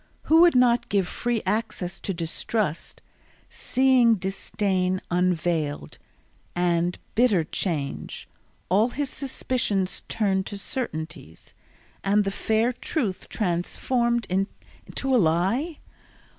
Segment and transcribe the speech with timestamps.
[0.23, 3.03] Who would not give free access to distrust,
[3.51, 5.99] Seeing disdain unveiled,
[6.55, 8.27] and bitter change!
[8.67, 11.53] All his suspicions turned to certainties,
[12.03, 15.77] And the fair truth transformed into a lie?